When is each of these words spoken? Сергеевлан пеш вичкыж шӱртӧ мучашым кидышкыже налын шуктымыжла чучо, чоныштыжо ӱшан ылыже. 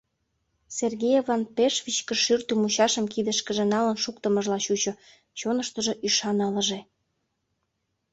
Сергеевлан 0.77 1.41
пеш 1.55 1.73
вичкыж 1.85 2.19
шӱртӧ 2.25 2.53
мучашым 2.61 3.05
кидышкыже 3.13 3.65
налын 3.73 3.97
шуктымыжла 4.03 4.57
чучо, 4.65 4.93
чоныштыжо 5.39 5.93
ӱшан 6.07 6.37
ылыже. 6.47 6.79